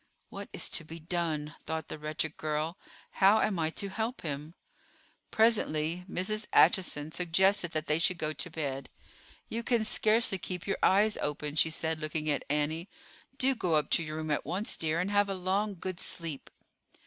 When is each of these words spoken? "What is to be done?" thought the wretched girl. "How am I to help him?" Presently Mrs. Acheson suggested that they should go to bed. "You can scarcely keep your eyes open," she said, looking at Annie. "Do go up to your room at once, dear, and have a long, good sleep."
"What 0.29 0.49
is 0.51 0.67
to 0.69 0.83
be 0.83 0.97
done?" 0.97 1.53
thought 1.67 1.87
the 1.87 1.99
wretched 1.99 2.35
girl. 2.35 2.75
"How 3.21 3.39
am 3.41 3.59
I 3.59 3.69
to 3.69 3.89
help 3.89 4.21
him?" 4.23 4.55
Presently 5.29 6.05
Mrs. 6.09 6.47
Acheson 6.53 7.11
suggested 7.13 7.69
that 7.73 7.85
they 7.85 7.99
should 7.99 8.17
go 8.17 8.33
to 8.33 8.49
bed. 8.49 8.89
"You 9.47 9.61
can 9.61 9.85
scarcely 9.85 10.39
keep 10.39 10.65
your 10.65 10.79
eyes 10.81 11.17
open," 11.21 11.53
she 11.55 11.69
said, 11.69 11.99
looking 11.99 12.31
at 12.31 12.41
Annie. 12.49 12.89
"Do 13.37 13.53
go 13.53 13.75
up 13.75 13.91
to 13.91 14.01
your 14.03 14.15
room 14.17 14.31
at 14.31 14.43
once, 14.43 14.75
dear, 14.75 14.99
and 14.99 15.11
have 15.11 15.29
a 15.29 15.35
long, 15.35 15.75
good 15.75 15.99
sleep." 15.99 16.49